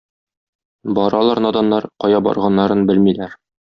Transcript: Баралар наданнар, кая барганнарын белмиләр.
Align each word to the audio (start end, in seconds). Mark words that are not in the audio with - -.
Баралар 0.99 1.41
наданнар, 1.47 1.87
кая 2.05 2.23
барганнарын 2.29 2.83
белмиләр. 2.93 3.37